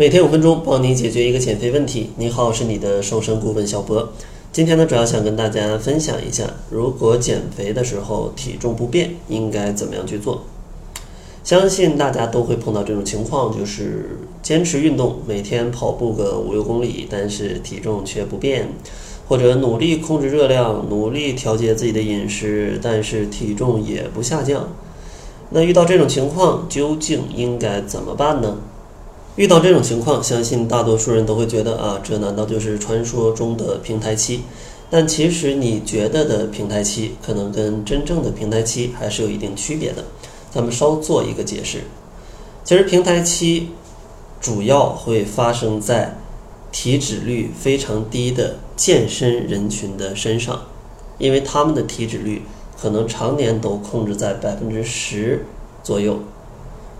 [0.00, 2.08] 每天五分钟，帮你解决一个减肥问题。
[2.16, 4.08] 你好，我是你的瘦身顾问小博。
[4.50, 10.44] 今天呢，主要想跟大家分享一下，如果减肥的时候体重不变，应该怎么样去做？
[11.44, 18.68] 相信大家都会碰到这种情况，就是坚持运动，每天跑步个五六公里，但是体重却不变；
[19.28, 24.66] 或者努力控制热量，努力调节自己的饮食，但是体重也不下降。
[25.50, 28.56] 那遇到这种情况，究竟应该怎么办呢？
[29.36, 34.42] 遇到这种情况，相信大多数人都会觉得啊，这难道就是传说中的平台期？
[34.90, 40.04] 但其实你觉得的平台期，可能跟真正的平台期还是有一定区别的。
[40.50, 41.84] 咱们稍做一个解释。
[42.64, 43.70] 其实平台期
[44.40, 46.16] 主要会发生在
[46.72, 50.62] 体脂率非常低的健身人群的身上，
[51.18, 52.42] 因为他们的体脂率。
[52.82, 55.44] 可能常年都控制在百分之十
[55.82, 56.18] 左右。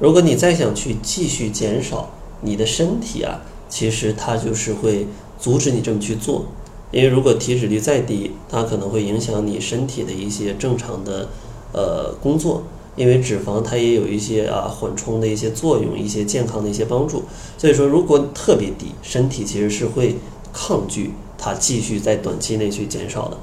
[0.00, 2.10] 如果你再想去继续减少，
[2.40, 5.06] 你的身体啊，其实它就是会
[5.38, 6.46] 阻止你这么去做。
[6.90, 11.28] 因为如果体脂率再低，它可能会影响你身体的一些正常的
[11.72, 12.62] 呃工作。
[12.96, 17.22] 因为脂肪它也有一些啊缓冲的一些作用，一些健康的一些帮助。
[17.56, 20.16] 所以说，如果特别低，身体其实是会
[20.52, 23.38] 抗拒它继续在短期内去减少的。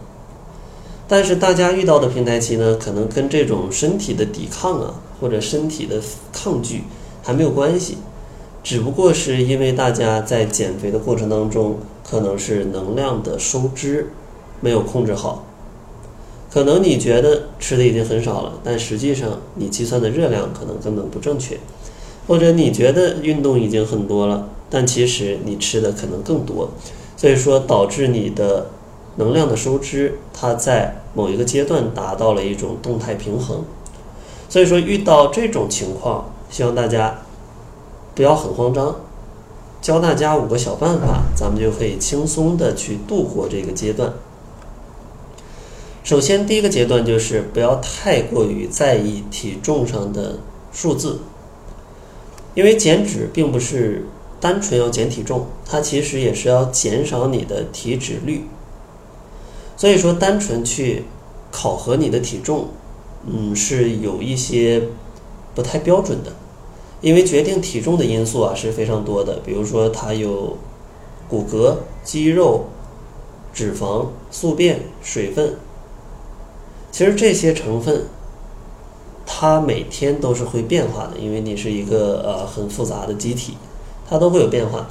[1.08, 6.02] 但是大家遇到的平台期呢，可能跟这种身体的抵抗啊，或者身体的
[6.34, 6.84] 抗拒
[7.24, 7.98] 还没有关系，
[8.66, 14.10] 只不过是因为大家在减肥的过程当中，可能是能量的收支
[14.60, 15.46] 没有控制好。
[16.52, 21.60] 可能你觉得吃的已经很少了，但实际上你计算的热量可能根本不正确，
[22.28, 26.72] 或者你觉得运动已经很多了，但其实你吃的可能更多，
[27.16, 28.68] 所以说导致你的。
[29.18, 33.64] 能量的收支，它在某一个阶段达到了一种动态平衡，
[34.50, 37.22] 所以说遇到这种情况，希望大家
[38.16, 38.96] 不要很慌张，
[39.82, 44.14] 教大家五个小办法，咱们就可以轻松的去度过这个阶段。
[46.04, 50.38] 首先，第一个阶段就是不要太过于在意体重上的
[50.72, 51.20] 数字，
[52.54, 54.06] 因为减脂并不是
[54.40, 58.48] 单纯要减体重，它其实也是要减少你的体脂率。
[59.76, 61.04] 所以说，单纯去
[61.52, 62.70] 考核你的体重，
[63.26, 64.84] 嗯，是有一些
[65.54, 66.32] 不太标准的，
[67.06, 69.38] 因为决定体重的因素啊是非常多的。
[69.46, 70.58] 比如说，它有
[71.30, 72.66] 骨骼、肌肉、
[73.54, 75.54] 脂肪、宿便、水分。
[76.92, 78.06] 其实这些成分，
[79.24, 83.56] 它每天都是会变化的，因为你是一个呃很复杂的机体，
[84.10, 84.88] 它都会有变化。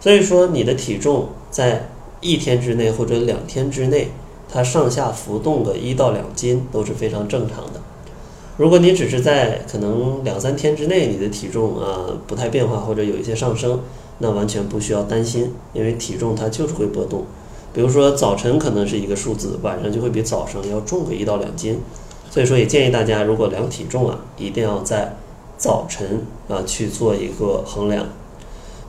[0.00, 1.88] 所以说，你的体重在
[2.20, 4.10] 一天之内或者两天之内。
[4.46, 7.80] 它上下浮动个一到两斤都是非常正常的。
[8.56, 13.80] 如果你只是在可能两三天之内，你的体重啊不太变化或者有一些上升，
[14.18, 17.24] 那完全不需要担心，因为体重它就是会波动。
[17.72, 21.80] 比如说早晨可能是一个数字，晚上就会比早上要重个一到两斤。
[22.30, 25.16] 所以说也建议大家，如果量体重啊，一定要在
[25.56, 28.06] 早晨啊去做一个衡量。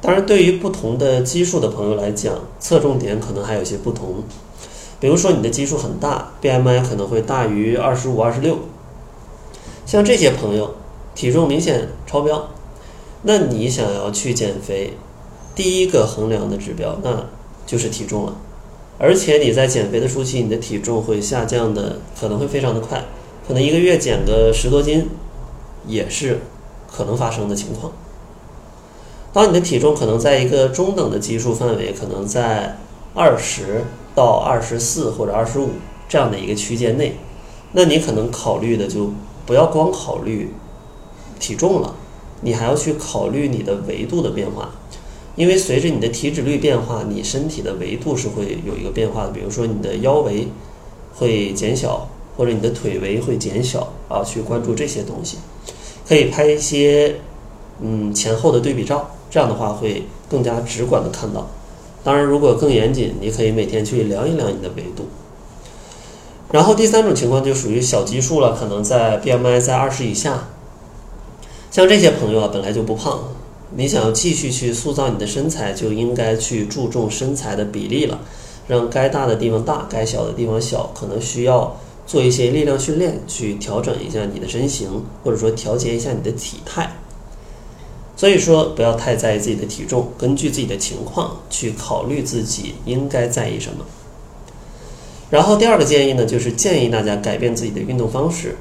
[0.01, 4.23] 当然，对于不同的基数的朋友来讲，侧重点可能还有些不同。
[4.99, 8.57] 比如说你的基数很大，BMI 可能会大于二十五、二十六，
[9.85, 10.75] 像这些朋友
[11.13, 12.49] 体重明显超标，
[13.21, 14.93] 那你想要去减肥，
[15.53, 17.25] 第一个衡量的指标那
[17.65, 18.35] 就是体重了，
[18.97, 23.05] 而且你在减肥的初期，你的体重会下降的可能会非常的快，
[23.47, 25.09] 可能一个月减个十多斤，
[25.87, 26.41] 也是
[26.91, 27.91] 可能发生的情况。
[29.31, 32.77] 当你的体重可能在一个中等的基数范围，可能在
[33.13, 33.83] 二十。
[34.15, 35.71] 到二十四或者二十五
[36.07, 37.17] 这样的一个区间内，
[37.73, 39.11] 那你可能考虑的就
[39.45, 40.49] 不要光考虑
[41.39, 41.95] 体重了，
[42.41, 44.71] 你还要去考虑你的维度的变化，
[45.35, 49.31] 因为随着你的体脂率变化，你身体的维度是会有一个变化的。
[49.31, 50.47] 比如说你的腰围
[51.13, 55.37] 会减小，或者你的腿围会减小啊，去关注这些东西，
[56.07, 57.15] 可以拍一些
[57.81, 61.47] 嗯前后的对比照，这样的话会更加直观的看到。
[62.03, 65.07] 当然，如果更严谨，你可以每天去量一量你的维度。
[66.51, 70.47] 然后第三种情况就属于小基数了，可能在 BMI 在二十以下。
[71.71, 73.19] 像这些朋友啊，本来就不胖，
[73.75, 78.19] 你想要继续去塑造你的身材，就应该去注重身材的比例了，
[78.67, 81.75] 让该大的地方大，该小的地方小，可能需要
[82.07, 86.95] 做一些力量训练，去调整一下你的身形，或者说调节一下你的体态。
[88.15, 93.83] 所以说，不要太在意自己的体重，根据自己的情况去考虑自己应该在意什么。
[95.29, 98.55] 然后第二个建议呢，就是建议大家改变自己的运动方式。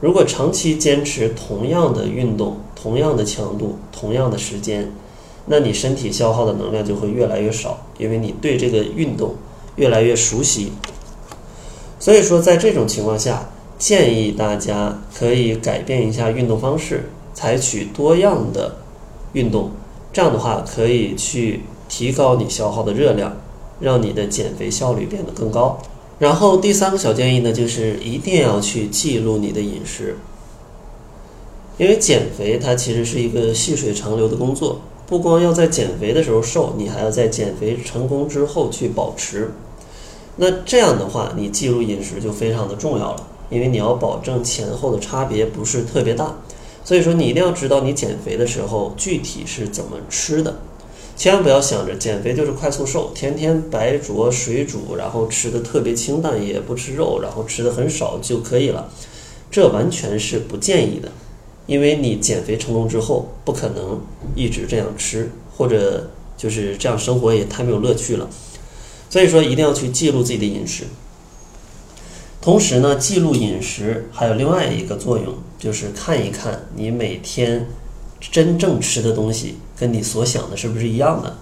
[0.00, 4.92] 如果长期坚持同样的运动、同样的强度、同样的时间，
[5.46, 9.34] 那你身体消耗的能量就会越来越少，因为你对这个运动
[9.76, 10.72] 越来越熟悉。
[11.98, 13.48] 所以说，在这种情况下，
[13.78, 18.76] 建议大家可以改变一下运动方式，采取多样的
[19.32, 19.70] 运动，
[20.12, 23.34] 这样的话可以去提高你消耗的热量，
[23.84, 25.78] 让你的减肥效率变得更高。
[26.18, 30.16] 然后第三个小建议呢，就是一定要去记录你的饮食，
[31.76, 39.50] 因为减肥它其实是一个细水长流的工作，不光要在减肥的时候瘦，你还要在减肥成功之后去保持。
[40.36, 46.34] 那这样的话，你记录饮食就非常的重要了，因为你要保证前后的差别不是特别大，
[46.84, 50.54] 所以说你一定要知道你减肥的时候具体是怎么吃的。
[51.16, 58.90] 千万不要想着减肥就是快速瘦，天天白灼水煮，然后吃的特别清淡，也不吃肉，然后吃的很少就可以了。
[59.50, 61.12] 这完全是不建议的，
[61.66, 64.00] 因为你减肥成功之后，不可能
[64.34, 68.28] 一直这样吃，或者就是这样生活也太没有乐趣了。
[69.08, 70.84] 所以说，一定要去记录自己的饮食。
[72.40, 77.66] 同时呢，记录饮食还有另外一个作用，就是看一看你每天。
[78.32, 81.36] 真正吃的东西跟你所想的是不是一样的？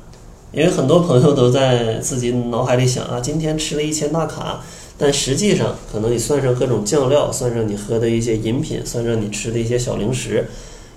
[0.50, 4.61] 因为很多朋友都在自己脑海里想啊，今天吃了一千大卡，
[4.99, 10.49] 但实际上可能你算上各种酱料，算上你喝的一些饮品，算上你吃的一些小零食，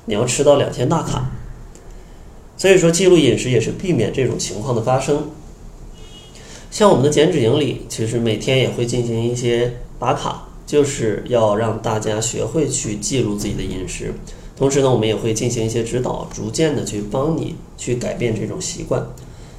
[0.05, 1.29] 你要吃到两千大卡。
[2.57, 5.29] 所以说，记录饮食也是避免这种情况的发生。
[6.71, 14.15] 像我们的减脂营里，其实每天也会进行一些打卡，就是要让大家学会去记录自己的饮食。
[14.57, 19.05] 同时呢，我们也会进行一些指导，逐渐的去帮你去改变这种习惯。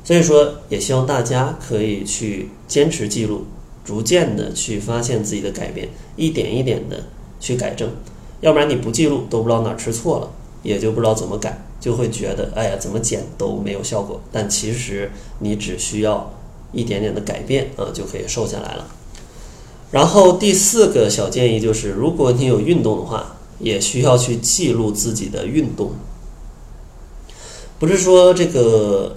[0.02, 3.44] 所以说，也希望大家可以去坚持记录，
[3.84, 7.04] 逐渐的去发现自己的改变，一点一点的
[7.38, 7.90] 去改正。
[8.40, 10.30] 要不然你不记录，都不知道哪吃错了，
[10.62, 14.20] 也就不知道怎么改，就会觉得哎呀，怎么减都没有效果。
[14.32, 15.10] 但其实
[15.40, 16.32] 你只需要
[16.72, 18.86] 一点点的改变啊，就可以瘦下来了。
[19.90, 23.35] 然后第四个小建议就是，如果你有运动的话。
[23.58, 25.92] 也需要去记录自己的运动，
[27.78, 29.16] 不是说这个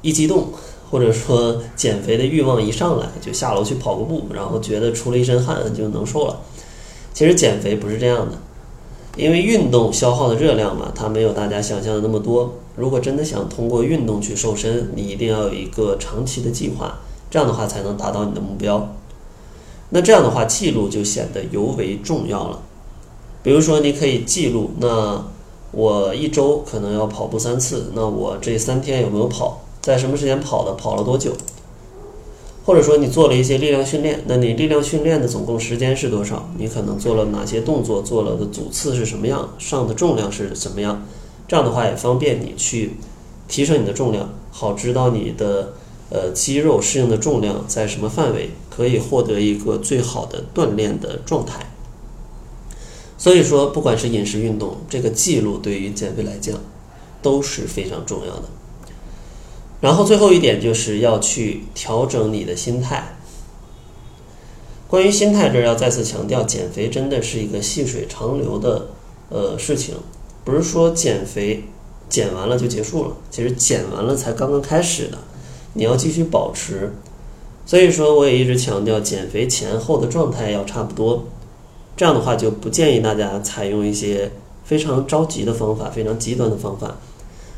[0.00, 0.48] 一激动，
[0.90, 6.40] 或者说减肥的欲望一上来就下楼去跑个步，然后觉得出了一身汗就能瘦了。
[7.12, 8.38] 其实减肥不是这样的，
[9.16, 12.54] 因为运动消耗的热量嘛，它没有大家想象的那么多。
[12.74, 17.00] 如果真的想通过运动去瘦身，你一定要有一个长期的计划，
[17.30, 18.94] 这样的话才能达到你的目标。
[19.90, 22.62] 那这样的话，记录就显得尤为重要了。
[23.42, 25.24] 比如说，你可以记录，那
[25.72, 31.32] 我一周可能要跑步三次，那我这三天有没有跑，在什么时间跑的，跑了多久？
[32.64, 36.48] 或者说你做了一些力量训练，那你力量训练的总共时间是多少？
[36.56, 41.04] 你可能做了哪些动作，做了的组次是什么样，上的重量是怎么样？
[41.48, 42.92] 这样的话也方便你去
[43.48, 45.72] 提升你的重量，好知道你的
[46.10, 51.71] 呃肌肉适应的重量在什么范围，可以获得一个最好的锻炼的状态。
[53.22, 56.58] 所以说，不管是饮食、运动，这个记录对于减肥来讲
[57.22, 58.42] 都是非常重要的。
[59.80, 63.16] 然后最后一点就是要去调整你的心态。
[64.88, 68.88] 关于心态这儿要再次强调，减肥真的是一个细水长流的
[69.28, 69.94] 呃事情，
[70.44, 71.62] 不是说减肥
[72.08, 75.18] 减完了就结束了，其实减完了才刚刚开始的，
[75.74, 76.92] 你要继续保持。
[77.64, 81.24] 所以说，我也一直强调，减肥前后的状态要差不多。
[81.96, 84.30] 这样的话就不建议大家采用一些
[84.64, 86.96] 非常着急的方法、非常极端的方法，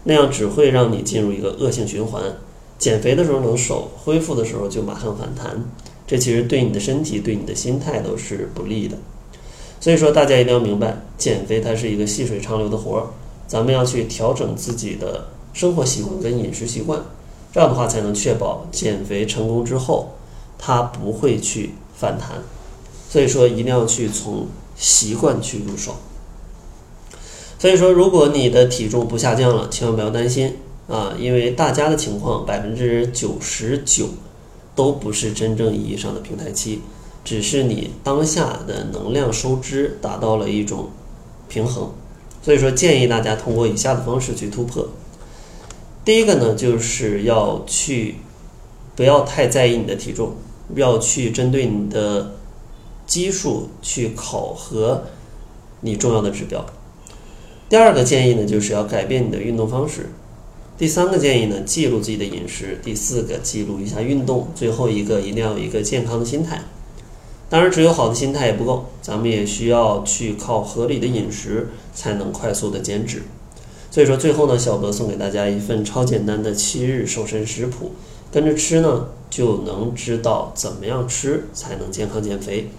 [0.05, 2.23] 那样只会让你进入一个恶性循环。
[2.77, 5.65] 减肥的时候能瘦，恢复的时候就马上反弹，
[6.07, 8.97] 这其实对你的身体、对你的心态都是不利的。
[9.81, 13.07] 所以说，大家一定要明白，减肥它是一个细水长流的活儿，
[13.47, 17.01] 咱们要去调整自己的生活习惯跟饮食习惯，
[17.53, 20.11] 这样的话才能确保减肥成功之后，
[20.59, 22.43] 它不会去反弹。
[23.15, 25.95] 所以说，一定要去从习惯去入手。
[27.61, 30.57] 所以说，如果你的体重不下降了，千万不要担心
[30.89, 34.09] 啊，因为大家的情况百分之九十九
[34.75, 36.81] 都不是真正意义上的平台期，
[37.23, 40.89] 只是你当下的能量收支达到了一种
[41.49, 41.93] 平衡。
[42.43, 44.89] 所以说，建议大家通过以下的方式去突破。
[46.05, 48.17] 第一个呢，就是要去
[48.97, 50.33] 不要太在意你的体重，
[50.75, 52.33] 要去针对你的。
[53.07, 55.05] 基数去考核
[55.81, 56.65] 你重要的指标。
[57.69, 60.11] 第二个建议呢，就是要改变你的运动方式。
[60.77, 62.81] 第三个建议呢，记录自己的饮食。
[62.83, 64.49] 第四个，记录一下运动。
[64.55, 66.63] 最后一个，一定要有一个健康的心态。
[67.49, 73.23] 当然，只有好的心态也不够，咱们也需要去靠合理的饮食才能快速的减脂。
[73.91, 77.93] 所以说最后呢，小哥送给大家一份超简单的七日瘦身食谱，
[78.33, 82.71] 跟着吃呢，就能知道怎么样吃才能健康减肥。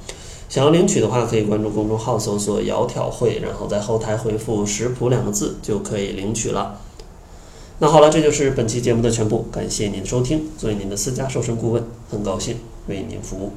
[0.47, 6.79] 想要领取的话，可以关注公众号搜索“窈窕会”，然后在后台回复“食谱”两个字就可以领取了。
[7.79, 10.43] 那好了，这就是本期节目的全部，感谢您的收听。
[10.57, 13.51] 作为您的私家瘦身顾问，很高兴为您服务。